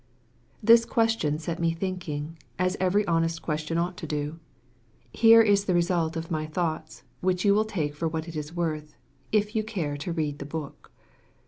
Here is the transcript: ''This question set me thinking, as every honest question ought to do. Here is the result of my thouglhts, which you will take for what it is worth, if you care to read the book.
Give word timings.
''This 0.63 0.83
question 0.83 1.37
set 1.37 1.59
me 1.59 1.69
thinking, 1.73 2.39
as 2.57 2.75
every 2.79 3.05
honest 3.05 3.43
question 3.43 3.77
ought 3.77 3.97
to 3.97 4.07
do. 4.07 4.39
Here 5.13 5.43
is 5.43 5.65
the 5.65 5.75
result 5.75 6.17
of 6.17 6.31
my 6.31 6.47
thouglhts, 6.47 7.03
which 7.19 7.45
you 7.45 7.53
will 7.53 7.65
take 7.65 7.95
for 7.95 8.07
what 8.07 8.27
it 8.27 8.35
is 8.35 8.55
worth, 8.55 8.95
if 9.31 9.55
you 9.55 9.63
care 9.63 9.97
to 9.97 10.11
read 10.11 10.39
the 10.39 10.43
book. 10.45 10.91